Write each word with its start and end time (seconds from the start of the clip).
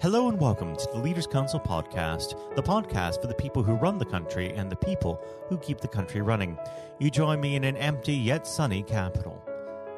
Hello 0.00 0.30
and 0.30 0.40
welcome 0.40 0.74
to 0.74 0.88
the 0.94 0.98
Leaders 0.98 1.26
Council 1.26 1.60
podcast, 1.60 2.56
the 2.56 2.62
podcast 2.62 3.20
for 3.20 3.26
the 3.26 3.34
people 3.34 3.62
who 3.62 3.74
run 3.74 3.98
the 3.98 4.04
country 4.06 4.48
and 4.48 4.72
the 4.72 4.76
people 4.76 5.22
who 5.46 5.58
keep 5.58 5.78
the 5.78 5.86
country 5.86 6.22
running. 6.22 6.56
You 6.98 7.10
join 7.10 7.38
me 7.38 7.54
in 7.54 7.64
an 7.64 7.76
empty 7.76 8.14
yet 8.14 8.46
sunny 8.46 8.82
capital. 8.82 9.44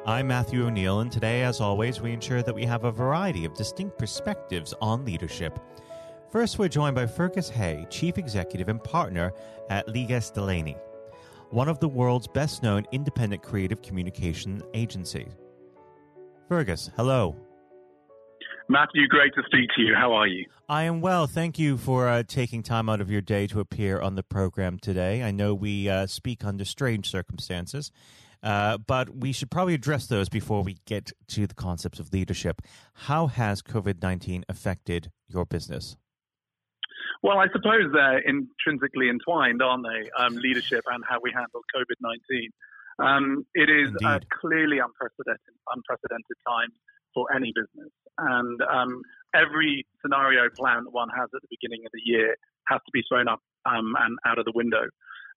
I'm 0.05 0.27
Matthew 0.27 0.65
O'Neill, 0.65 0.99
and 0.99 1.09
today, 1.09 1.43
as 1.43 1.61
always, 1.61 2.01
we 2.01 2.11
ensure 2.11 2.43
that 2.43 2.53
we 2.53 2.65
have 2.65 2.83
a 2.83 2.91
variety 2.91 3.45
of 3.45 3.53
distinct 3.53 3.97
perspectives 3.97 4.73
on 4.81 5.05
leadership. 5.05 5.57
First, 6.29 6.59
we're 6.59 6.67
joined 6.67 6.95
by 6.95 7.07
Fergus 7.07 7.47
Hay, 7.51 7.87
Chief 7.89 8.17
Executive 8.17 8.67
and 8.67 8.83
Partner 8.83 9.31
at 9.69 9.87
Leagas 9.87 10.33
Delaney, 10.33 10.75
one 11.49 11.69
of 11.69 11.79
the 11.79 11.87
world's 11.87 12.27
best 12.27 12.61
known 12.61 12.85
independent 12.91 13.41
creative 13.41 13.81
communication 13.81 14.61
agencies. 14.73 15.31
Fergus, 16.49 16.91
hello. 16.97 17.37
Matthew, 18.69 19.07
great 19.07 19.33
to 19.35 19.43
speak 19.45 19.69
to 19.75 19.81
you. 19.81 19.93
How 19.95 20.13
are 20.13 20.27
you? 20.27 20.45
I 20.69 20.83
am 20.83 21.01
well. 21.01 21.27
Thank 21.27 21.59
you 21.59 21.77
for 21.77 22.07
uh, 22.07 22.23
taking 22.23 22.63
time 22.63 22.89
out 22.89 23.01
of 23.01 23.11
your 23.11 23.21
day 23.21 23.47
to 23.47 23.59
appear 23.59 23.99
on 23.99 24.15
the 24.15 24.23
program 24.23 24.79
today. 24.79 25.21
I 25.21 25.31
know 25.31 25.53
we 25.53 25.89
uh, 25.89 26.07
speak 26.07 26.45
under 26.45 26.63
strange 26.63 27.09
circumstances, 27.09 27.91
uh, 28.41 28.77
but 28.77 29.15
we 29.17 29.31
should 29.31 29.51
probably 29.51 29.73
address 29.73 30.07
those 30.07 30.29
before 30.29 30.63
we 30.63 30.77
get 30.85 31.11
to 31.29 31.45
the 31.45 31.53
concepts 31.53 31.99
of 31.99 32.13
leadership. 32.13 32.61
How 32.93 33.27
has 33.27 33.61
COVID 33.61 34.01
19 34.01 34.45
affected 34.47 35.11
your 35.27 35.45
business? 35.45 35.97
Well, 37.21 37.37
I 37.37 37.47
suppose 37.53 37.91
they're 37.93 38.19
intrinsically 38.19 39.09
entwined, 39.09 39.61
aren't 39.61 39.85
they? 39.85 40.09
Um, 40.17 40.35
leadership 40.35 40.83
and 40.91 41.03
how 41.07 41.19
we 41.21 41.31
handle 41.31 41.61
COVID 41.75 41.95
19. 42.01 42.49
Um, 42.99 43.45
it 43.55 43.69
is 43.69 43.91
clearly 44.41 44.79
unprecedented, 44.79 45.55
unprecedented 45.73 46.37
times 46.47 46.73
for 47.13 47.33
any 47.33 47.53
business. 47.55 47.91
And 48.17 48.61
um, 48.61 49.01
every 49.33 49.85
scenario 50.01 50.49
plan 50.55 50.85
that 50.85 50.93
one 50.93 51.09
has 51.09 51.29
at 51.33 51.41
the 51.41 51.51
beginning 51.51 51.85
of 51.85 51.91
the 51.93 52.01
year 52.03 52.35
has 52.67 52.79
to 52.85 52.91
be 52.93 53.03
thrown 53.09 53.27
up 53.27 53.39
um, 53.65 53.93
and 53.99 54.17
out 54.25 54.39
of 54.39 54.45
the 54.45 54.53
window. 54.55 54.85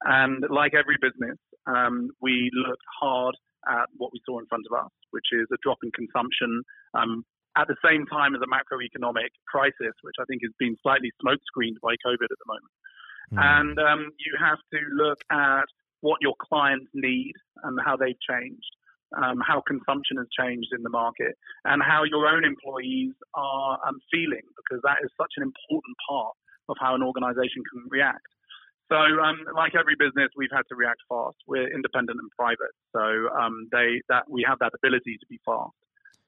And 0.05 0.45
like 0.51 0.75
every 0.75 0.97
business, 1.01 1.39
um, 1.67 2.11
we 2.21 2.51
looked 2.53 2.85
hard 3.01 3.35
at 3.69 3.89
what 3.97 4.13
we 4.13 4.21
saw 4.25 4.39
in 4.39 4.47
front 4.47 4.65
of 4.71 4.77
us, 4.79 4.93
which 5.11 5.27
is 5.33 5.47
a 5.53 5.59
drop 5.63 5.79
in 5.83 5.91
consumption 5.91 6.63
um, 6.95 7.25
at 7.57 7.67
the 7.67 7.77
same 7.83 8.05
time 8.07 8.37
as 8.37 8.43
a 8.45 8.51
macroeconomic 8.53 9.33
crisis, 9.49 9.97
which 10.03 10.21
I 10.21 10.25
think 10.29 10.43
has 10.45 10.53
been 10.59 10.77
slightly 10.83 11.11
smokescreened 11.25 11.81
by 11.83 11.97
COVID 12.05 12.29
at 12.29 12.39
the 12.39 12.47
moment. 12.47 12.75
Mm. 13.33 13.39
And 13.41 13.77
um, 13.81 14.01
you 14.21 14.37
have 14.39 14.61
to 14.73 14.79
look 14.95 15.19
at 15.33 15.67
what 16.03 16.19
your 16.21 16.35
clients 16.39 16.91
need 16.95 17.33
and 17.65 17.79
how 17.85 17.97
they've 17.97 18.21
changed 18.21 18.71
um, 19.17 19.41
how 19.41 19.63
consumption 19.67 20.17
has 20.19 20.27
changed 20.33 20.69
in 20.77 20.83
the 20.83 20.91
market, 20.91 21.35
and 21.65 21.83
how 21.83 22.05
your 22.05 22.27
own 22.27 22.45
employees 22.45 23.13
are 23.35 23.79
um, 23.87 23.99
feeling, 24.11 24.45
because 24.57 24.81
that 24.85 24.99
is 25.05 25.11
such 25.17 25.33
an 25.37 25.43
important 25.43 25.97
part 26.09 26.35
of 26.69 26.77
how 26.81 26.95
an 26.95 27.03
organization 27.03 27.63
can 27.73 27.87
react. 27.89 28.27
So, 28.91 28.97
um, 28.97 29.43
like 29.55 29.75
every 29.75 29.97
business, 29.99 30.31
we've 30.37 30.53
had 30.55 30.63
to 30.71 30.77
react 30.77 31.03
fast. 31.09 31.37
We're 31.47 31.67
independent 31.73 32.19
and 32.23 32.31
private, 32.39 32.75
so 32.95 33.03
um, 33.35 33.67
they 33.73 34.01
that 34.09 34.31
we 34.31 34.45
have 34.47 34.59
that 34.61 34.73
ability 34.79 35.19
to 35.19 35.27
be 35.29 35.41
fast. 35.45 35.75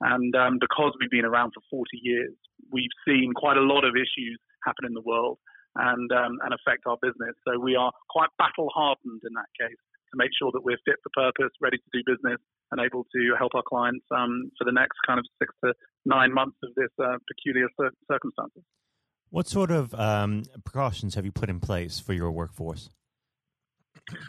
And 0.00 0.34
um, 0.34 0.58
because 0.60 0.94
we've 0.98 1.10
been 1.10 1.26
around 1.26 1.52
for 1.54 1.62
40 1.70 1.90
years, 2.02 2.34
we've 2.70 2.94
seen 3.06 3.32
quite 3.34 3.56
a 3.56 3.66
lot 3.66 3.84
of 3.84 3.94
issues 3.94 4.38
happen 4.64 4.86
in 4.86 4.94
the 4.94 5.02
world 5.02 5.38
and 5.76 6.10
um, 6.12 6.38
and 6.42 6.54
affect 6.54 6.86
our 6.86 6.98
business. 7.02 7.34
So 7.46 7.58
we 7.58 7.76
are 7.76 7.92
quite 8.10 8.30
battle 8.38 8.70
hardened 8.74 9.22
in 9.22 9.34
that 9.34 9.50
case 9.58 9.78
to 10.12 10.16
make 10.16 10.30
sure 10.38 10.50
that 10.52 10.62
we're 10.64 10.78
fit 10.84 10.96
for 11.02 11.10
purpose, 11.14 11.52
ready 11.60 11.78
to 11.78 11.90
do 11.92 12.00
business, 12.06 12.38
and 12.70 12.80
able 12.80 13.04
to 13.14 13.34
help 13.38 13.54
our 13.54 13.62
clients 13.66 14.04
um, 14.10 14.50
for 14.58 14.64
the 14.64 14.72
next 14.72 14.96
kind 15.06 15.18
of 15.18 15.26
six 15.38 15.54
to 15.64 15.72
nine 16.04 16.32
months 16.32 16.56
of 16.62 16.70
this 16.76 16.92
uh, 17.02 17.16
peculiar 17.28 17.68
cir- 17.80 17.96
circumstances. 18.10 18.62
What 19.30 19.46
sort 19.46 19.70
of 19.70 19.94
um, 19.94 20.44
precautions 20.64 21.14
have 21.14 21.24
you 21.24 21.32
put 21.32 21.50
in 21.50 21.60
place 21.60 22.00
for 22.00 22.12
your 22.12 22.30
workforce? 22.30 22.88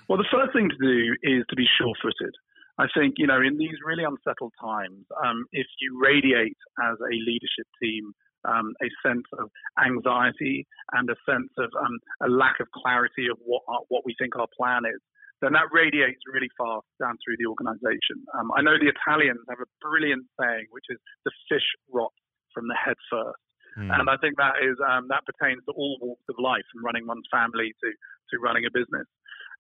Well, 0.08 0.18
the 0.18 0.28
first 0.32 0.52
thing 0.52 0.70
to 0.70 0.76
do 0.76 1.16
is 1.24 1.44
to 1.50 1.56
be 1.56 1.66
sure 1.80 1.94
footed. 2.02 2.36
I 2.78 2.88
think, 2.96 3.16
you 3.18 3.28
know, 3.28 3.42
in 3.42 3.58
these 3.58 3.76
really 3.86 4.04
unsettled 4.04 4.54
times, 4.60 5.06
um, 5.24 5.46
if 5.52 5.68
you 5.82 6.00
radiate 6.02 6.58
as 6.82 6.96
a 7.00 7.16
leadership 7.16 7.68
team 7.82 8.14
um, 8.48 8.74
a 8.82 8.88
sense 9.06 9.28
of 9.38 9.50
anxiety 9.84 10.66
and 10.94 11.10
a 11.10 11.16
sense 11.28 11.52
of 11.58 11.70
um, 11.76 12.00
a 12.24 12.30
lack 12.30 12.60
of 12.60 12.68
clarity 12.72 13.28
of 13.30 13.38
what, 13.44 13.64
what 13.90 14.04
we 14.06 14.16
think 14.20 14.36
our 14.36 14.48
plan 14.58 14.84
is, 14.88 15.02
then 15.42 15.54
that 15.54 15.72
radiates 15.72 16.20
really 16.28 16.52
fast 16.58 16.88
down 17.00 17.16
through 17.24 17.38
the 17.40 17.48
organization. 17.48 18.24
Um, 18.38 18.52
I 18.56 18.62
know 18.62 18.76
the 18.76 18.92
Italians 18.92 19.40
have 19.48 19.62
a 19.64 19.70
brilliant 19.80 20.28
saying, 20.40 20.68
which 20.72 20.86
is 20.90 21.00
the 21.24 21.32
fish 21.48 21.66
rot 21.92 22.12
from 22.54 22.68
the 22.68 22.76
head 22.76 23.00
first. 23.10 23.40
Mm. 23.78 23.94
And 23.94 24.10
I 24.10 24.18
think 24.18 24.36
that 24.38 24.60
is 24.60 24.76
um, 24.84 25.08
that 25.08 25.24
pertains 25.24 25.64
to 25.66 25.72
all 25.72 25.98
walks 26.02 26.26
of 26.28 26.36
life, 26.40 26.66
from 26.74 26.84
running 26.84 27.08
one's 27.08 27.28
family 27.32 27.72
to 27.84 27.90
to 28.32 28.36
running 28.40 28.66
a 28.66 28.72
business. 28.74 29.08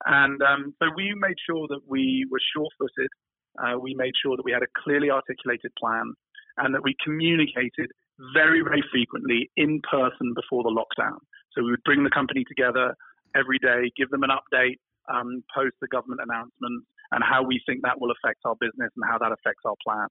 And 0.06 0.42
um, 0.42 0.74
so 0.80 0.90
we 0.96 1.14
made 1.16 1.38
sure 1.48 1.68
that 1.70 1.82
we 1.88 2.26
were 2.32 2.40
sure-footed. 2.56 3.12
Uh, 3.60 3.78
we 3.80 3.94
made 3.94 4.14
sure 4.22 4.38
that 4.38 4.46
we 4.46 4.52
had 4.52 4.64
a 4.64 4.72
clearly 4.84 5.10
articulated 5.12 5.72
plan, 5.78 6.14
and 6.58 6.74
that 6.74 6.84
we 6.84 6.96
communicated 7.04 7.92
very, 8.34 8.62
very 8.62 8.84
frequently 8.92 9.50
in 9.56 9.82
person 9.90 10.34
before 10.36 10.64
the 10.64 10.72
lockdown. 10.72 11.18
So 11.54 11.64
we 11.64 11.72
would 11.72 11.84
bring 11.84 12.04
the 12.04 12.10
company 12.10 12.44
together 12.48 12.96
every 13.36 13.60
day, 13.60 13.92
give 13.96 14.10
them 14.10 14.24
an 14.24 14.30
update, 14.30 14.78
um, 15.10 15.44
post 15.54 15.76
the 15.82 15.88
government 15.88 16.22
announcement 16.24 16.86
and 17.12 17.24
how 17.24 17.44
we 17.44 17.60
think 17.66 17.82
that 17.82 18.00
will 18.00 18.12
affect 18.12 18.40
our 18.46 18.56
business 18.60 18.92
and 18.96 19.04
how 19.10 19.18
that 19.18 19.32
affects 19.32 19.66
our 19.66 19.76
plan. 19.86 20.08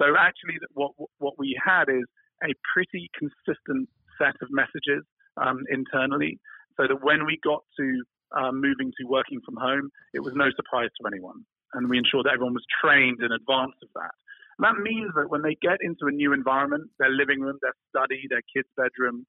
So 0.00 0.14
actually, 0.18 0.58
what 0.74 0.92
what 1.18 1.34
we 1.38 1.58
had 1.58 1.88
is 1.88 2.04
a 2.44 2.52
pretty 2.72 3.10
consistent 3.18 3.88
set 4.18 4.36
of 4.42 4.48
messages 4.50 5.04
um, 5.36 5.64
internally, 5.70 6.38
so 6.76 6.86
that 6.86 7.02
when 7.02 7.24
we 7.26 7.38
got 7.42 7.64
to 7.80 8.04
um, 8.36 8.60
moving 8.60 8.92
to 9.00 9.06
working 9.06 9.40
from 9.44 9.56
home, 9.56 9.90
it 10.12 10.20
was 10.20 10.34
no 10.34 10.48
surprise 10.54 10.90
to 11.00 11.06
anyone, 11.06 11.44
and 11.74 11.88
we 11.88 11.98
ensured 11.98 12.26
that 12.26 12.34
everyone 12.34 12.54
was 12.54 12.66
trained 12.82 13.20
in 13.22 13.32
advance 13.32 13.76
of 13.82 13.88
that. 13.94 14.14
And 14.58 14.64
that 14.64 14.80
means 14.80 15.12
that 15.16 15.28
when 15.28 15.42
they 15.42 15.56
get 15.60 15.78
into 15.80 16.06
a 16.06 16.12
new 16.12 16.32
environment, 16.32 16.88
their 16.98 17.10
living 17.10 17.40
room, 17.40 17.58
their 17.60 17.76
study, 17.90 18.24
their 18.28 18.44
kids' 18.54 18.68
bedroom, 18.76 19.26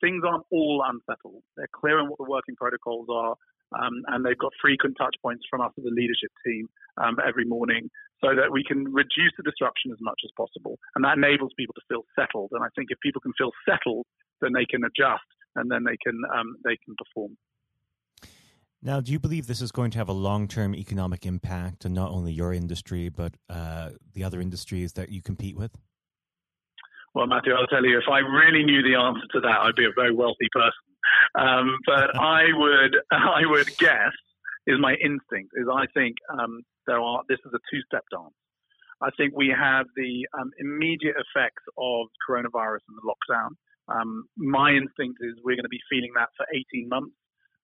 things 0.00 0.22
aren't 0.26 0.44
all 0.50 0.82
unsettled. 0.84 1.42
They're 1.56 1.68
clear 1.72 2.00
on 2.00 2.08
what 2.08 2.18
the 2.18 2.24
working 2.24 2.56
protocols 2.56 3.06
are. 3.12 3.36
Um, 3.72 4.02
and 4.08 4.24
they've 4.24 4.38
got 4.38 4.52
frequent 4.60 4.96
touch 4.98 5.14
points 5.22 5.44
from 5.48 5.60
us 5.60 5.72
as 5.78 5.84
a 5.84 5.94
leadership 5.94 6.30
team 6.44 6.68
um, 6.98 7.16
every 7.26 7.44
morning 7.44 7.90
so 8.20 8.34
that 8.34 8.50
we 8.50 8.64
can 8.64 8.84
reduce 8.92 9.32
the 9.36 9.44
disruption 9.44 9.92
as 9.92 9.98
much 10.00 10.20
as 10.24 10.30
possible. 10.36 10.78
And 10.94 11.04
that 11.04 11.16
enables 11.16 11.52
people 11.56 11.74
to 11.74 11.84
feel 11.88 12.04
settled. 12.18 12.50
And 12.52 12.62
I 12.62 12.68
think 12.76 12.88
if 12.90 12.98
people 13.00 13.20
can 13.20 13.32
feel 13.38 13.52
settled, 13.68 14.06
then 14.40 14.52
they 14.52 14.66
can 14.66 14.82
adjust 14.84 15.24
and 15.56 15.70
then 15.70 15.84
they 15.84 15.96
can, 16.02 16.20
um, 16.34 16.56
they 16.64 16.76
can 16.84 16.94
perform. 16.98 17.36
Now, 18.82 19.00
do 19.00 19.12
you 19.12 19.18
believe 19.18 19.46
this 19.46 19.60
is 19.60 19.72
going 19.72 19.90
to 19.92 19.98
have 19.98 20.08
a 20.08 20.14
long 20.14 20.48
term 20.48 20.74
economic 20.74 21.26
impact 21.26 21.84
on 21.84 21.92
not 21.92 22.10
only 22.10 22.32
your 22.32 22.54
industry, 22.54 23.10
but 23.10 23.34
uh, 23.50 23.90
the 24.14 24.24
other 24.24 24.40
industries 24.40 24.94
that 24.94 25.10
you 25.10 25.20
compete 25.20 25.56
with? 25.56 25.76
Well, 27.14 27.26
Matthew, 27.26 27.52
I'll 27.52 27.66
tell 27.66 27.84
you, 27.84 27.98
if 27.98 28.08
I 28.10 28.18
really 28.20 28.64
knew 28.64 28.82
the 28.82 28.94
answer 28.94 29.26
to 29.32 29.40
that, 29.40 29.58
I'd 29.60 29.74
be 29.76 29.84
a 29.84 29.92
very 29.94 30.14
wealthy 30.14 30.48
person. 30.52 30.89
Um, 31.38 31.78
but 31.86 32.16
I 32.20 32.44
would, 32.52 32.96
I 33.12 33.42
would 33.44 33.76
guess, 33.78 34.14
is 34.66 34.78
my 34.78 34.94
instinct, 34.94 35.52
is 35.54 35.66
I 35.72 35.86
think 35.94 36.16
um, 36.32 36.62
there 36.86 37.00
are. 37.00 37.22
This 37.28 37.38
is 37.44 37.52
a 37.54 37.60
two-step 37.70 38.04
dance. 38.10 38.34
I 39.02 39.08
think 39.16 39.32
we 39.34 39.48
have 39.48 39.86
the 39.96 40.26
um, 40.38 40.50
immediate 40.58 41.16
effects 41.16 41.64
of 41.78 42.08
coronavirus 42.28 42.84
and 42.88 42.96
the 43.00 43.06
lockdown. 43.08 43.56
Um, 43.88 44.24
my 44.36 44.70
instinct 44.70 45.18
is 45.20 45.34
we're 45.42 45.56
going 45.56 45.64
to 45.64 45.72
be 45.72 45.80
feeling 45.88 46.12
that 46.16 46.28
for 46.36 46.46
18 46.52 46.88
months. 46.88 47.16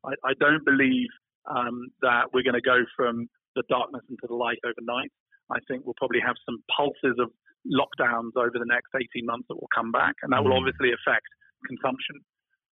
I, 0.05 0.17
I 0.25 0.33
don't 0.41 0.65
believe 0.65 1.09
um, 1.45 1.89
that 2.01 2.33
we're 2.33 2.43
going 2.43 2.59
to 2.59 2.65
go 2.65 2.85
from 2.97 3.29
the 3.55 3.63
darkness 3.69 4.03
into 4.09 4.27
the 4.27 4.35
light 4.35 4.59
overnight. 4.65 5.13
I 5.53 5.59
think 5.69 5.85
we'll 5.85 5.99
probably 5.99 6.21
have 6.25 6.37
some 6.45 6.59
pulses 6.75 7.21
of 7.21 7.31
lockdowns 7.69 8.35
over 8.37 8.59
the 8.59 8.67
next 8.67 8.91
18 8.95 9.27
months 9.27 9.47
that 9.49 9.57
will 9.57 9.71
come 9.75 9.93
back, 9.93 10.15
and 10.23 10.33
that 10.33 10.43
will 10.43 10.53
mm. 10.53 10.61
obviously 10.63 10.91
affect 10.91 11.27
consumption, 11.67 12.17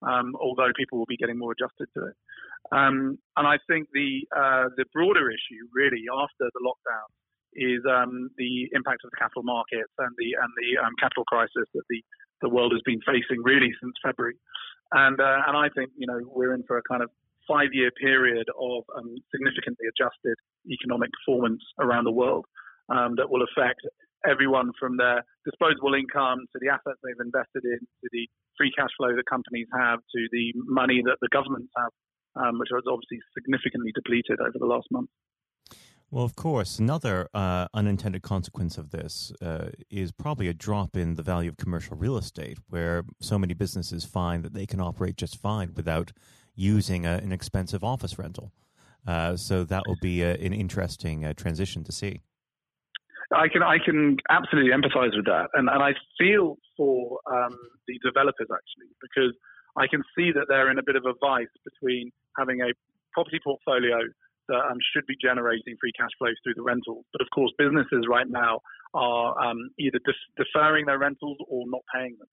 um, 0.06 0.34
although 0.40 0.70
people 0.76 0.98
will 0.98 1.06
be 1.08 1.16
getting 1.16 1.38
more 1.38 1.52
adjusted 1.52 1.88
to 1.96 2.06
it. 2.06 2.16
Um, 2.72 3.18
and 3.36 3.46
I 3.46 3.58
think 3.68 3.88
the 3.92 4.26
uh, 4.34 4.68
the 4.76 4.84
broader 4.92 5.30
issue, 5.30 5.68
really, 5.72 6.04
after 6.12 6.48
the 6.52 6.62
lockdown, 6.64 7.08
is 7.54 7.80
um, 7.88 8.30
the 8.36 8.68
impact 8.72 9.04
of 9.04 9.10
the 9.10 9.18
capital 9.18 9.42
markets 9.42 9.92
and 9.98 10.10
the 10.18 10.36
and 10.40 10.50
the 10.56 10.80
um, 10.84 10.92
capital 10.98 11.24
crisis 11.24 11.68
that 11.74 11.84
the 11.90 12.02
the 12.42 12.48
world 12.48 12.72
has 12.72 12.82
been 12.84 13.00
facing 13.06 13.42
really 13.42 13.72
since 13.80 13.94
February. 14.02 14.36
And 14.92 15.20
uh, 15.20 15.38
and 15.46 15.56
I 15.56 15.68
think 15.74 15.90
you 15.96 16.06
know 16.06 16.20
we're 16.24 16.54
in 16.54 16.62
for 16.64 16.78
a 16.78 16.82
kind 16.88 17.02
of 17.02 17.10
five 17.46 17.72
year 17.72 17.90
period 18.00 18.48
of 18.58 18.84
um, 18.96 19.16
significantly 19.30 19.86
adjusted 19.88 20.36
economic 20.70 21.10
performance 21.12 21.62
around 21.78 22.04
the 22.04 22.12
world 22.12 22.46
um, 22.88 23.14
that 23.16 23.28
will 23.28 23.44
affect 23.44 23.80
everyone 24.28 24.72
from 24.78 24.96
their 24.96 25.22
disposable 25.44 25.94
income 25.94 26.46
to 26.52 26.58
the 26.60 26.68
assets 26.68 26.98
they've 27.02 27.24
invested 27.24 27.64
in 27.64 27.78
to 27.80 28.08
the 28.12 28.28
free 28.56 28.72
cash 28.76 28.90
flow 28.96 29.14
that 29.14 29.26
companies 29.28 29.66
have 29.72 30.00
to 30.14 30.28
the 30.32 30.52
money 30.66 31.02
that 31.04 31.18
the 31.20 31.28
governments 31.32 31.70
have, 31.76 31.92
um, 32.36 32.58
which 32.58 32.70
was 32.72 32.84
obviously 32.88 33.18
significantly 33.34 33.92
depleted 33.94 34.40
over 34.40 34.58
the 34.58 34.66
last 34.66 34.86
month. 34.90 35.10
Well, 36.10 36.24
of 36.24 36.36
course, 36.36 36.78
another 36.78 37.28
uh, 37.34 37.66
unintended 37.74 38.22
consequence 38.22 38.78
of 38.78 38.90
this 38.90 39.32
uh, 39.42 39.70
is 39.90 40.12
probably 40.12 40.46
a 40.46 40.54
drop 40.54 40.96
in 40.96 41.14
the 41.14 41.22
value 41.22 41.50
of 41.50 41.56
commercial 41.56 41.96
real 41.96 42.16
estate, 42.16 42.58
where 42.68 43.02
so 43.20 43.36
many 43.36 43.52
businesses 43.52 44.04
find 44.04 44.44
that 44.44 44.54
they 44.54 44.66
can 44.66 44.80
operate 44.80 45.16
just 45.16 45.40
fine 45.40 45.72
without 45.74 46.12
using 46.54 47.04
a, 47.04 47.14
an 47.14 47.32
expensive 47.32 47.82
office 47.82 48.16
rental. 48.16 48.52
Uh, 49.06 49.36
so 49.36 49.64
that 49.64 49.82
will 49.88 49.98
be 50.00 50.22
a, 50.22 50.34
an 50.34 50.52
interesting 50.52 51.24
uh, 51.24 51.32
transition 51.34 51.82
to 51.84 51.90
see. 51.90 52.20
I 53.32 53.48
can 53.48 53.62
I 53.62 53.78
can 53.78 54.16
absolutely 54.28 54.72
empathise 54.72 55.16
with 55.16 55.26
that, 55.26 55.48
and 55.54 55.68
and 55.68 55.82
I 55.82 55.92
feel 56.18 56.56
for 56.76 57.20
um, 57.30 57.56
the 57.88 57.98
developers 58.04 58.48
actually 58.50 58.90
because 59.00 59.32
I 59.76 59.86
can 59.86 60.02
see 60.16 60.32
that 60.32 60.46
they're 60.48 60.70
in 60.70 60.78
a 60.78 60.86
bit 60.86 60.96
of 60.96 61.04
a 61.06 61.14
vice 61.20 61.52
between 61.64 62.10
having 62.38 62.60
a 62.60 62.72
property 63.12 63.40
portfolio 63.42 63.98
that 64.48 64.62
um, 64.70 64.76
should 64.92 65.06
be 65.06 65.16
generating 65.20 65.76
free 65.80 65.92
cash 65.96 66.12
flows 66.18 66.36
through 66.44 66.54
the 66.54 66.62
rentals, 66.62 67.04
but 67.12 67.22
of 67.22 67.28
course 67.34 67.52
businesses 67.56 68.04
right 68.08 68.28
now 68.28 68.60
are 68.92 69.32
um, 69.40 69.56
either 69.78 69.98
deferring 70.36 70.86
their 70.86 70.98
rentals 70.98 71.38
or 71.48 71.64
not 71.66 71.80
paying 71.94 72.16
them 72.18 72.28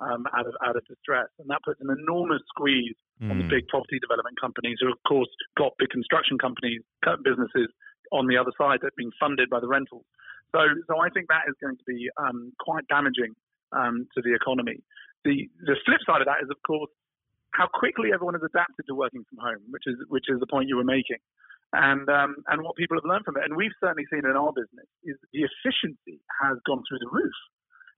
um, 0.00 0.24
out 0.36 0.46
of 0.46 0.54
out 0.64 0.76
of 0.76 0.82
distress, 0.88 1.28
and 1.38 1.48
that 1.50 1.60
puts 1.64 1.80
an 1.80 1.92
enormous 1.92 2.40
squeeze 2.48 2.96
mm. 3.20 3.30
on 3.30 3.38
the 3.38 3.44
hmm. 3.44 3.50
big 3.50 3.68
property 3.68 4.00
development 4.00 4.40
companies, 4.40 4.78
who 4.80 4.88
of 4.88 4.98
course 5.06 5.28
got 5.58 5.76
big 5.78 5.90
construction 5.90 6.38
companies, 6.38 6.80
businesses 7.22 7.68
on 8.12 8.26
the 8.26 8.36
other 8.36 8.50
side 8.56 8.80
that 8.80 8.88
are 8.88 8.98
being 8.98 9.12
funded 9.20 9.48
by 9.50 9.60
the 9.60 9.68
rentals. 9.68 10.04
So, 10.52 10.60
so 10.88 10.98
I 10.98 11.08
think 11.10 11.28
that 11.28 11.46
is 11.48 11.54
going 11.60 11.76
to 11.76 11.86
be 11.86 12.08
um, 12.16 12.52
quite 12.58 12.86
damaging 12.88 13.34
um, 13.72 14.06
to 14.14 14.22
the 14.22 14.34
economy. 14.34 14.82
The 15.24 15.48
the 15.66 15.76
flip 15.84 16.00
side 16.06 16.20
of 16.20 16.26
that 16.26 16.42
is, 16.42 16.48
of 16.50 16.56
course, 16.66 16.90
how 17.52 17.68
quickly 17.72 18.10
everyone 18.12 18.34
has 18.34 18.42
adapted 18.42 18.86
to 18.88 18.94
working 18.94 19.24
from 19.28 19.38
home, 19.38 19.62
which 19.70 19.84
is 19.86 19.96
which 20.08 20.26
is 20.28 20.40
the 20.40 20.46
point 20.46 20.68
you 20.68 20.76
were 20.76 20.84
making, 20.84 21.20
and 21.72 22.08
um, 22.08 22.36
and 22.48 22.62
what 22.62 22.76
people 22.76 22.96
have 22.96 23.04
learned 23.04 23.24
from 23.24 23.36
it. 23.36 23.44
And 23.44 23.56
we've 23.56 23.74
certainly 23.80 24.06
seen 24.10 24.24
in 24.24 24.36
our 24.36 24.52
business 24.52 24.88
is 25.04 25.16
the 25.32 25.44
efficiency 25.44 26.22
has 26.40 26.58
gone 26.66 26.82
through 26.88 26.98
the 26.98 27.10
roof. 27.12 27.38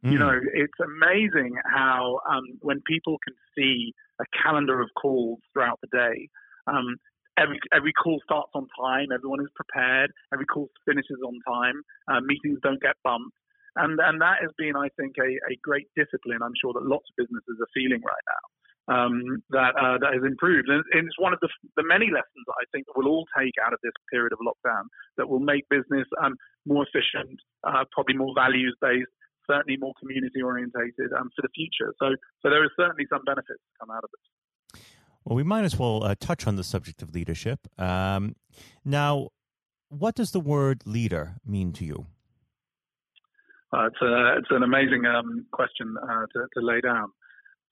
Mm. 0.04 0.12
You 0.12 0.18
know, 0.18 0.34
it's 0.52 0.80
amazing 0.82 1.54
how 1.64 2.20
um, 2.28 2.58
when 2.60 2.82
people 2.86 3.18
can 3.22 3.34
see 3.56 3.94
a 4.20 4.24
calendar 4.42 4.80
of 4.80 4.90
calls 5.00 5.38
throughout 5.52 5.78
the 5.80 5.88
day, 5.92 6.28
um, 6.66 6.96
every 7.38 7.58
every 7.72 7.92
call 7.92 8.20
starts 8.24 8.50
on 8.54 8.66
time, 8.78 9.12
everyone 9.12 9.40
is 9.40 9.52
prepared, 9.54 10.12
every 10.32 10.46
call 10.46 10.68
finishes 10.86 11.18
on 11.24 11.38
time, 11.46 11.82
uh, 12.08 12.20
meetings 12.20 12.58
don't 12.62 12.80
get 12.80 12.96
bumped, 13.04 13.36
and 13.76 13.98
and 14.00 14.20
that 14.20 14.42
has 14.42 14.50
been, 14.58 14.76
I 14.76 14.88
think, 14.96 15.16
a, 15.18 15.30
a 15.50 15.54
great 15.62 15.88
discipline. 15.96 16.42
I'm 16.42 16.56
sure 16.60 16.72
that 16.72 16.84
lots 16.84 17.06
of 17.10 17.14
businesses 17.16 17.56
are 17.60 17.72
feeling 17.74 18.02
right 18.02 18.26
now. 18.26 18.44
Um, 18.90 19.44
that 19.54 19.78
uh, 19.78 20.02
that 20.02 20.12
has 20.12 20.26
improved, 20.26 20.68
and 20.68 20.82
it's 20.90 21.18
one 21.22 21.32
of 21.32 21.38
the, 21.38 21.48
the 21.78 21.86
many 21.86 22.10
lessons 22.10 22.44
that 22.50 22.58
I 22.58 22.66
think 22.74 22.90
that 22.90 22.98
we'll 22.98 23.14
all 23.14 23.26
take 23.38 23.54
out 23.64 23.72
of 23.72 23.78
this 23.78 23.94
period 24.10 24.34
of 24.34 24.42
lockdown 24.42 24.90
that 25.16 25.30
will 25.30 25.38
make 25.38 25.62
business 25.70 26.02
um, 26.18 26.34
more 26.66 26.82
efficient, 26.82 27.38
uh, 27.62 27.86
probably 27.94 28.18
more 28.18 28.34
values 28.34 28.74
based, 28.82 29.14
certainly 29.46 29.78
more 29.78 29.94
community 30.02 30.42
orientated 30.42 31.14
um, 31.14 31.30
for 31.34 31.42
the 31.42 31.52
future. 31.54 31.94
So, 31.98 32.14
so 32.42 32.50
there 32.50 32.64
is 32.64 32.70
certainly 32.74 33.06
some 33.10 33.22
benefits 33.22 33.62
to 33.62 33.72
come 33.80 33.90
out 33.94 34.02
of 34.02 34.10
it. 34.10 34.24
Well, 35.24 35.36
we 35.36 35.42
might 35.42 35.64
as 35.64 35.78
well 35.78 36.02
uh, 36.02 36.14
touch 36.18 36.46
on 36.46 36.56
the 36.56 36.64
subject 36.64 37.02
of 37.02 37.14
leadership. 37.14 37.60
Um, 37.78 38.34
now, 38.84 39.28
what 39.88 40.14
does 40.14 40.32
the 40.32 40.40
word 40.40 40.82
leader 40.86 41.36
mean 41.46 41.72
to 41.74 41.84
you? 41.84 42.06
Uh, 43.72 43.86
it's, 43.86 44.02
a, 44.02 44.36
it's 44.38 44.50
an 44.50 44.62
amazing 44.62 45.06
um, 45.06 45.46
question 45.52 45.94
uh, 46.02 46.26
to, 46.32 46.46
to, 46.54 46.60
lay 46.60 46.80
down. 46.80 47.08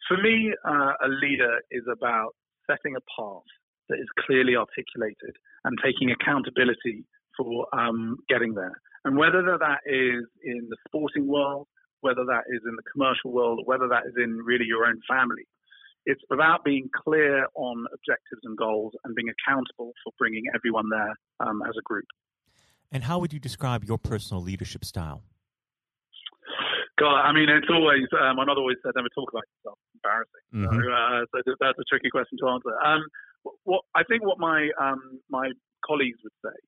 For 0.08 0.16
me, 0.16 0.52
uh, 0.66 0.92
a 1.04 1.08
leader 1.08 1.58
is 1.70 1.82
about 1.92 2.34
setting 2.66 2.96
a 2.96 3.00
path 3.20 3.42
that 3.88 3.98
is 3.98 4.08
clearly 4.24 4.56
articulated 4.56 5.36
and 5.64 5.76
taking 5.84 6.10
accountability 6.10 7.04
for 7.36 7.66
um, 7.74 8.16
getting 8.28 8.54
there. 8.54 8.80
And 9.04 9.16
whether 9.16 9.42
that 9.42 9.80
is 9.84 10.24
in 10.44 10.68
the 10.70 10.76
sporting 10.88 11.26
world, 11.26 11.66
whether 12.00 12.24
that 12.24 12.44
is 12.48 12.62
in 12.66 12.76
the 12.76 12.82
commercial 12.90 13.32
world, 13.32 13.60
whether 13.64 13.88
that 13.88 14.06
is 14.06 14.14
in 14.16 14.38
really 14.44 14.64
your 14.64 14.86
own 14.86 15.00
family, 15.08 15.46
it's 16.06 16.22
about 16.32 16.64
being 16.64 16.88
clear 17.04 17.46
on 17.54 17.86
objectives 17.92 18.42
and 18.44 18.56
goals 18.56 18.92
and 19.04 19.14
being 19.14 19.28
accountable 19.28 19.92
for 20.02 20.12
bringing 20.18 20.44
everyone 20.54 20.88
there 20.90 21.14
um, 21.40 21.62
as 21.68 21.74
a 21.78 21.82
group. 21.84 22.06
And 22.92 23.04
how 23.04 23.18
would 23.18 23.32
you 23.32 23.38
describe 23.38 23.84
your 23.84 23.98
personal 23.98 24.42
leadership 24.42 24.84
style? 24.84 25.22
God, 26.98 27.22
I 27.24 27.32
mean, 27.32 27.48
it's 27.48 27.70
always, 27.70 28.04
um, 28.12 28.36
my 28.36 28.44
mother 28.44 28.60
always 28.60 28.76
said, 28.84 28.92
never 28.94 29.08
talk 29.14 29.30
about 29.32 29.44
yourself. 29.56 29.78
It's 29.88 29.96
embarrassing. 30.04 30.44
Mm-hmm. 30.52 30.80
So, 30.84 30.92
uh, 30.92 31.20
so, 31.32 31.56
that's 31.60 31.78
a 31.80 31.86
tricky 31.88 32.10
question 32.10 32.36
to 32.44 32.48
answer. 32.52 32.76
Um, 32.84 33.02
what, 33.64 33.82
I 33.94 34.04
think 34.04 34.20
what 34.20 34.38
my, 34.38 34.68
um, 34.76 35.20
my 35.30 35.48
colleagues 35.86 36.18
would 36.20 36.36
say 36.44 36.58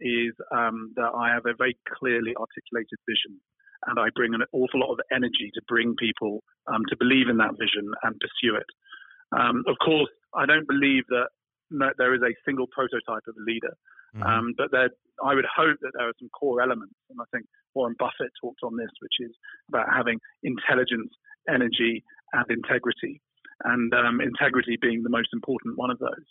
is 0.00 0.34
um, 0.52 0.92
that 0.96 1.08
I 1.16 1.32
have 1.32 1.46
a 1.46 1.56
very 1.56 1.76
clearly 1.88 2.36
articulated 2.36 3.00
vision 3.08 3.40
and 3.86 3.98
I 3.98 4.08
bring 4.14 4.34
an 4.34 4.42
awful 4.52 4.80
lot 4.80 4.92
of 4.92 5.00
energy 5.12 5.50
to 5.54 5.62
bring 5.68 5.94
people 5.96 6.42
um, 6.66 6.82
to 6.88 6.96
believe 6.96 7.28
in 7.28 7.36
that 7.38 7.58
vision 7.58 7.86
and 8.02 8.16
pursue 8.20 8.56
it. 8.56 8.66
Um, 9.32 9.64
of 9.68 9.76
course, 9.84 10.10
I 10.34 10.46
don't 10.46 10.66
believe 10.66 11.04
that 11.08 11.28
there 11.98 12.14
is 12.14 12.22
a 12.22 12.34
single 12.44 12.66
prototype 12.72 13.24
of 13.28 13.36
a 13.36 13.44
leader, 13.44 13.74
mm-hmm. 14.16 14.22
um, 14.22 14.54
but 14.56 14.70
there, 14.72 14.90
I 15.24 15.34
would 15.34 15.46
hope 15.46 15.76
that 15.82 15.92
there 15.96 16.08
are 16.08 16.18
some 16.18 16.30
core 16.30 16.62
elements. 16.62 16.94
And 17.10 17.18
I 17.20 17.24
think 17.32 17.46
Warren 17.74 17.94
Buffett 17.98 18.32
talked 18.40 18.60
on 18.64 18.76
this, 18.76 18.90
which 19.00 19.20
is 19.20 19.32
about 19.68 19.86
having 19.94 20.18
intelligence, 20.42 21.12
energy, 21.48 22.02
and 22.32 22.46
integrity, 22.50 23.20
and 23.64 23.92
um, 23.94 24.20
integrity 24.20 24.78
being 24.80 25.02
the 25.02 25.10
most 25.10 25.28
important 25.32 25.76
one 25.76 25.90
of 25.90 25.98
those. 25.98 26.26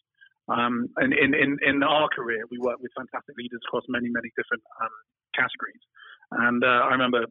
Um, 0.48 0.88
and 0.96 1.14
in, 1.14 1.36
in, 1.36 1.58
in 1.62 1.84
our 1.84 2.08
career, 2.08 2.44
we 2.50 2.58
work 2.58 2.80
with 2.80 2.92
fantastic 2.96 3.36
leaders 3.38 3.60
across 3.68 3.84
many, 3.90 4.08
many 4.10 4.32
different 4.38 4.64
um, 4.82 4.96
categories. 5.36 5.84
And 6.32 6.64
uh, 6.64 6.88
I 6.88 6.92
remember 6.92 7.26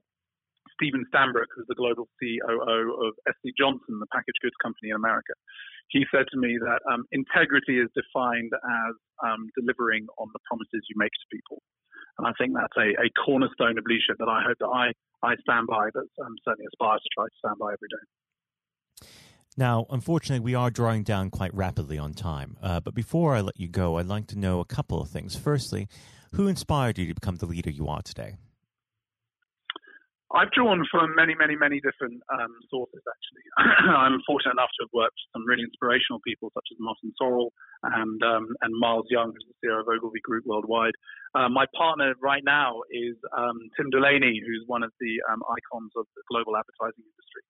Stephen 0.76 1.04
Stanbrook, 1.12 1.48
who's 1.56 1.66
the 1.69 1.75
global 1.75 2.08
COO 2.20 3.08
of 3.08 3.12
SC 3.28 3.52
Johnson, 3.56 3.98
the 4.00 4.10
packaged 4.12 4.38
goods 4.43 4.56
company 4.62 4.90
in 4.90 4.96
America. 4.96 5.32
He 5.88 6.04
said 6.12 6.26
to 6.32 6.38
me 6.38 6.58
that 6.60 6.81
um, 6.90 7.04
integrity 7.12 7.81
is 7.81 7.88
defined 7.96 8.52
as 8.52 8.94
um, 9.25 9.48
delivering 9.56 10.06
on 10.19 10.28
the 10.32 10.40
promises 10.44 10.84
you 10.88 10.96
make 10.96 11.12
to 11.12 11.26
people. 11.32 11.62
And 12.19 12.26
I 12.26 12.32
think 12.38 12.54
that's 12.54 12.76
a, 12.76 12.96
a 13.00 13.08
cornerstone 13.25 13.78
of 13.78 13.84
leadership 13.87 14.16
that 14.19 14.28
I 14.28 14.43
hope 14.44 14.56
that 14.60 14.72
I, 14.72 14.93
I 15.25 15.37
stand 15.40 15.66
by, 15.69 15.88
but 15.92 16.08
um, 16.25 16.34
certainly 16.44 16.66
aspire 16.72 16.99
to 16.99 17.10
try 17.14 17.25
to 17.25 17.37
stand 17.38 17.56
by 17.60 17.72
every 17.72 17.88
day. 17.88 18.04
Now, 19.56 19.87
unfortunately, 19.88 20.44
we 20.44 20.54
are 20.54 20.70
drawing 20.70 21.02
down 21.02 21.31
quite 21.31 21.54
rapidly 21.54 21.96
on 21.96 22.12
time. 22.12 22.56
Uh, 22.62 22.81
but 22.81 22.94
before 22.94 23.34
I 23.34 23.40
let 23.40 23.58
you 23.58 23.69
go, 23.69 23.96
I'd 23.96 24.06
like 24.06 24.26
to 24.28 24.38
know 24.38 24.60
a 24.60 24.66
couple 24.66 25.00
of 25.00 25.08
things. 25.08 25.34
Firstly, 25.37 25.88
who 26.32 26.49
inspired 26.49 26.99
you 26.99 27.06
to 27.06 27.14
become 27.14 27.37
the 27.37 27.46
leader 27.46 27.70
you 27.70 27.88
are 27.88 28.02
today? 28.02 28.37
I've 30.36 30.52
drawn 30.52 30.84
from 30.92 31.16
many, 31.16 31.34
many, 31.34 31.56
many 31.56 31.80
different 31.80 32.20
um, 32.28 32.52
sources, 32.68 33.00
actually. 33.00 33.44
I'm 34.04 34.20
fortunate 34.28 34.61
enough 34.61 34.68
to 34.76 34.84
have 34.84 34.92
worked 34.92 35.16
with 35.16 35.32
some 35.32 35.49
really 35.49 35.64
inspirational 35.64 36.20
people, 36.20 36.52
such 36.52 36.68
as 36.70 36.76
Martin 36.78 37.11
Sorrell 37.16 37.50
and, 37.82 38.20
um, 38.22 38.52
and 38.61 38.70
Miles 38.76 39.08
Young, 39.08 39.32
who's 39.32 39.49
the 39.49 39.56
CEO 39.64 39.80
of 39.80 39.88
Ogilvy 39.88 40.20
Group 40.20 40.44
worldwide. 40.44 40.94
Uh, 41.34 41.49
my 41.49 41.64
partner 41.72 42.12
right 42.20 42.44
now 42.44 42.84
is 42.92 43.16
um, 43.32 43.56
Tim 43.80 43.88
Delaney, 43.88 44.37
who's 44.44 44.64
one 44.68 44.84
of 44.84 44.92
the 45.00 45.16
um, 45.32 45.40
icons 45.49 45.90
of 45.96 46.04
the 46.14 46.22
global 46.28 46.52
advertising 46.52 47.02
industry 47.02 47.42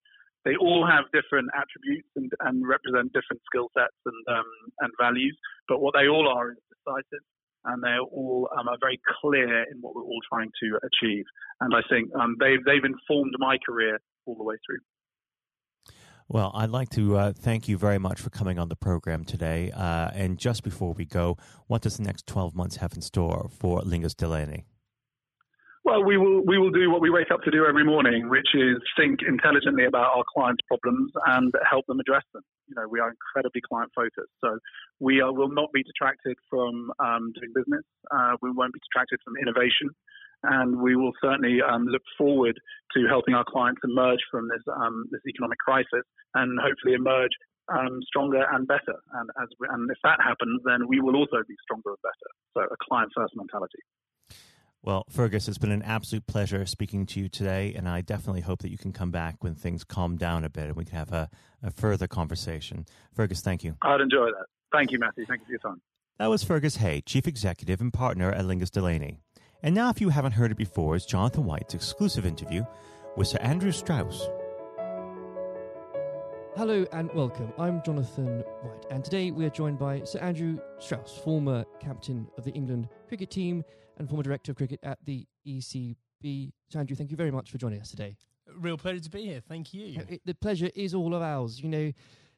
they 0.47 0.55
all 0.63 0.87
have 0.87 1.11
different 1.11 1.51
attributes 1.59 2.07
and, 2.15 2.31
and 2.47 2.63
represent 2.63 3.11
different 3.11 3.43
skill 3.51 3.67
sets 3.75 3.99
and 4.07 4.15
um, 4.31 4.47
and 4.79 4.93
values. 4.95 5.37
But 5.67 5.83
what 5.83 5.93
they 5.99 6.07
all 6.07 6.31
are 6.31 6.55
is 6.55 6.63
decisive, 6.71 7.27
and 7.67 7.83
they're 7.83 8.01
all 8.01 8.49
um, 8.59 8.69
are 8.69 8.79
very 8.81 9.01
clear 9.21 9.63
in 9.71 9.79
what 9.81 9.95
we're 9.95 10.03
all 10.03 10.21
trying 10.29 10.51
to 10.63 10.79
achieve. 10.83 11.25
And 11.61 11.75
I 11.75 11.81
think 11.91 12.11
um, 12.15 12.37
they've 12.41 12.65
they've 12.65 12.85
informed 12.85 13.35
my 13.39 13.59
career 13.65 13.99
all 14.27 14.37
the 14.37 14.45
way 14.45 14.57
through. 14.67 14.79
Well, 16.29 16.51
I'd 16.55 16.71
like 16.71 16.89
to 16.91 17.17
uh, 17.17 17.33
thank 17.33 17.69
you 17.69 17.79
very 17.79 17.99
much 17.99 18.21
for 18.21 18.31
coming 18.31 18.59
on 18.59 18.69
the 18.69 18.75
program 18.75 19.25
today. 19.25 19.71
Uh, 19.71 20.11
and 20.13 20.39
just 20.39 20.65
before 20.65 20.93
we 20.93 21.05
go, 21.05 21.37
what 21.69 21.83
does 21.83 21.99
the 21.99 22.03
next 22.03 22.27
12 22.27 22.55
months 22.55 22.77
have 22.77 22.93
in 22.95 23.01
store 23.01 23.49
for 23.57 23.81
Leagas 23.83 24.17
Delaney? 24.17 24.65
Well, 25.87 26.03
we 26.03 26.19
will 26.19 26.43
we 26.43 26.59
will 26.59 26.73
do 26.75 26.91
what 26.91 27.01
we 27.01 27.11
wake 27.11 27.31
up 27.31 27.43
to 27.47 27.51
do 27.53 27.65
every 27.65 27.85
morning, 27.85 28.29
which 28.29 28.59
is 28.59 28.83
think 28.99 29.21
intelligently 29.23 29.85
about 29.87 30.11
our 30.19 30.25
clients' 30.35 30.59
problems 30.67 31.13
and 31.31 31.55
help 31.63 31.87
them 31.87 32.01
address 32.01 32.25
them. 32.35 32.43
You 32.67 32.75
know, 32.75 32.89
we 32.91 32.99
are 32.99 33.09
incredibly 33.09 33.63
client 33.63 33.93
focused, 33.95 34.35
so 34.43 34.59
we 34.99 35.21
are, 35.21 35.33
will 35.33 35.55
not 35.55 35.71
be 35.71 35.85
detracted 35.85 36.35
from 36.51 36.91
um, 36.99 37.31
doing 37.39 37.55
business. 37.55 37.87
Uh, 38.11 38.35
we 38.43 38.51
won't 38.51 38.75
be 38.75 38.83
detracted 38.83 39.21
from 39.23 39.39
innovation, 39.39 39.95
and 40.43 40.75
we 40.83 40.97
will 40.97 41.13
certainly 41.23 41.63
um, 41.63 41.87
look 41.87 42.03
forward 42.19 42.59
to 42.99 43.07
helping 43.07 43.35
our 43.35 43.45
clients 43.47 43.81
emerge 43.85 44.27
from 44.29 44.49
this 44.51 44.67
um, 44.67 45.07
this 45.13 45.23
economic 45.29 45.59
crisis 45.63 46.03
and 46.35 46.59
hopefully 46.59 46.99
emerge 46.99 47.31
um, 47.71 48.03
stronger 48.11 48.43
and 48.51 48.67
better. 48.67 48.99
And 49.23 49.31
as 49.41 49.47
and 49.71 49.89
if 49.89 49.99
that 50.03 50.19
happens, 50.19 50.63
then 50.67 50.91
we 50.91 50.99
will 50.99 51.15
also 51.15 51.47
be 51.47 51.55
stronger 51.63 51.95
and 51.95 52.03
better. 52.03 52.31
So 52.59 52.61
a 52.75 52.79
client 52.83 53.13
first 53.15 53.39
mentality. 53.39 53.87
Well, 54.87 55.05
Fergus, 55.11 55.49
it's 55.49 55.59
been 55.59 55.73
an 55.73 55.83
absolute 55.83 56.29
pleasure 56.29 56.65
speaking 56.65 57.07
to 57.07 57.19
you 57.19 57.29
today, 57.29 57.75
and 57.77 57.89
I 57.89 58.03
definitely 58.03 58.43
hope 58.43 58.63
that 58.63 58.71
you 58.71 58.79
can 58.79 58.93
come 58.93 59.11
back 59.11 59.43
when 59.43 59.57
things 59.57 59.83
calm 59.83 60.17
down 60.17 60.45
a 60.45 60.49
bit 60.49 60.67
and 60.67 60.77
we 60.77 60.85
can 60.85 60.97
have 60.97 61.13
a, 61.13 61.29
a 61.61 61.73
further 61.73 62.07
conversation. 62.07 62.87
Fergus, 63.13 63.41
thank 63.41 63.65
you. 63.65 63.75
I'd 63.83 64.01
enjoy 64.01 64.27
that. 64.27 64.47
Thank 64.71 64.93
you, 64.93 65.01
Matthew. 65.01 65.27
Thank 65.27 65.41
you 65.41 65.47
for 65.47 65.51
your 65.51 65.59
time. 65.59 65.83
That 66.21 66.29
was 66.29 66.45
Fergus 66.45 66.77
Hay, 66.77 67.01
Chief 67.01 67.27
Executive 67.27 67.81
and 67.81 67.93
Partner 67.93 68.31
at 68.31 68.45
Leagas 68.45 68.71
Delaney. 68.71 69.19
And 69.61 69.75
now, 69.75 69.91
if 69.91 70.01
you 70.01 70.11
haven't 70.11 70.33
heard 70.33 70.53
it 70.53 70.57
before, 70.57 70.95
is 70.95 71.05
Jonathan 71.05 71.47
White's 71.47 71.75
exclusive 71.75 72.25
interview 72.25 72.65
with 73.17 73.27
Sir 73.27 73.39
Andrew 73.41 73.73
Strauss. 73.73 74.29
Hello 76.55 76.87
and 76.93 77.13
welcome. 77.13 77.53
I'm 77.59 77.83
Jonathan 77.85 78.45
White, 78.63 78.87
and 78.93 79.05
today 79.05 79.33
we 79.33 79.47
are 79.47 79.51
joined 79.51 79.81
by 79.81 80.05
Sir 80.05 80.21
Andrew 80.21 80.61
Strauss, 80.79 81.19
former 81.25 81.65
captain 81.81 82.29
of 82.39 82.45
the 82.45 82.53
England 82.53 82.89
cricket 83.09 83.33
team 83.33 83.65
and 83.97 84.09
former 84.09 84.23
director 84.23 84.53
of 84.53 84.57
cricket 84.57 84.81
at 84.83 84.99
the 85.05 85.27
ECB. 85.47 86.53
Sir 86.69 86.81
Andrew, 86.81 86.97
thank 86.97 87.11
you 87.11 87.17
very 87.17 87.31
much 87.31 87.51
for 87.51 87.59
joining 87.59 87.81
us 87.81 87.91
today. 87.91 88.17
Real 88.57 88.79
pleasure 88.79 89.01
to 89.01 89.11
be 89.11 89.27
here. 89.27 89.41
Thank 89.47 89.75
you. 89.75 90.01
It, 90.09 90.23
the 90.25 90.35
pleasure 90.35 90.71
is 90.75 90.95
all 90.95 91.15
of 91.15 91.23
ours. 91.23 91.61
You 91.61 91.69
know, 91.69 91.93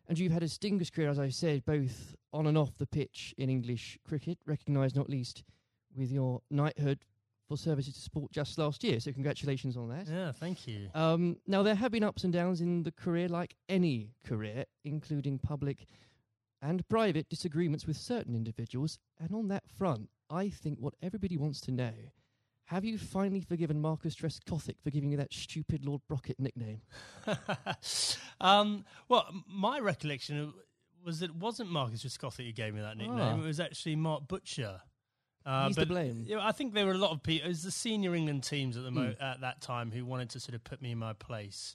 and 0.08 0.18
you've 0.18 0.32
had 0.32 0.42
a 0.42 0.46
distinguished 0.46 0.94
career, 0.94 1.10
as 1.10 1.18
I 1.18 1.28
said, 1.28 1.64
both 1.64 2.14
on 2.32 2.46
and 2.46 2.56
off 2.56 2.76
the 2.78 2.86
pitch 2.86 3.34
in 3.36 3.50
English 3.50 3.98
cricket, 4.06 4.38
recognised 4.46 4.96
not 4.96 5.10
least 5.10 5.44
with 5.94 6.10
your 6.10 6.40
knighthood 6.50 7.04
for 7.46 7.56
services 7.56 7.94
to 7.94 8.00
sport 8.00 8.30
just 8.30 8.58
last 8.58 8.84
year. 8.84 9.00
So 9.00 9.12
congratulations 9.12 9.76
on 9.76 9.88
that. 9.88 10.06
Yeah, 10.06 10.32
thank 10.32 10.66
you. 10.66 10.88
Um, 10.94 11.38
now 11.46 11.62
there 11.62 11.74
have 11.74 11.90
been 11.90 12.04
ups 12.04 12.24
and 12.24 12.32
downs 12.32 12.60
in 12.60 12.82
the 12.82 12.92
career, 12.92 13.28
like 13.28 13.54
any 13.68 14.10
career, 14.26 14.64
including 14.84 15.38
public 15.38 15.86
and 16.62 16.88
private 16.88 17.28
disagreements 17.28 17.86
with 17.86 17.96
certain 17.96 18.34
individuals. 18.34 18.98
And 19.18 19.32
on 19.34 19.48
that 19.48 19.64
front, 19.68 20.08
I 20.30 20.48
think 20.48 20.78
what 20.78 20.94
everybody 21.02 21.36
wants 21.36 21.60
to 21.62 21.72
know 21.72 21.92
have 22.68 22.84
you 22.84 22.98
finally 22.98 23.40
forgiven 23.40 23.80
Marcus 23.80 24.14
Trescothick 24.14 24.76
for 24.84 24.90
giving 24.90 25.10
you 25.10 25.16
that 25.16 25.32
stupid 25.32 25.86
Lord 25.86 26.02
Brocket 26.06 26.38
nickname? 26.38 26.82
um, 28.42 28.84
well, 29.08 29.26
my 29.46 29.78
recollection 29.78 30.52
was 31.02 31.20
that 31.20 31.30
it 31.30 31.36
wasn't 31.36 31.70
Marcus 31.70 32.04
Trescothick 32.04 32.44
who 32.44 32.52
gave 32.52 32.74
me 32.74 32.82
that 32.82 32.98
nickname. 32.98 33.18
Ah. 33.18 33.38
It 33.38 33.46
was 33.46 33.58
actually 33.58 33.96
Mark 33.96 34.28
Butcher. 34.28 34.82
Uh, 35.46 35.68
He's 35.68 35.76
but, 35.76 35.82
to 35.84 35.88
blame. 35.88 36.24
You 36.28 36.36
know, 36.36 36.42
I 36.42 36.52
think 36.52 36.74
there 36.74 36.84
were 36.84 36.92
a 36.92 36.98
lot 36.98 37.12
of 37.12 37.22
people. 37.22 37.46
It 37.46 37.48
was 37.48 37.62
the 37.62 37.70
senior 37.70 38.14
England 38.14 38.42
teams 38.42 38.76
at 38.76 38.82
the 38.82 38.90
mo- 38.90 39.14
mm. 39.18 39.22
at 39.22 39.40
that 39.40 39.62
time 39.62 39.90
who 39.90 40.04
wanted 40.04 40.28
to 40.30 40.40
sort 40.40 40.54
of 40.54 40.62
put 40.62 40.82
me 40.82 40.90
in 40.92 40.98
my 40.98 41.14
place 41.14 41.74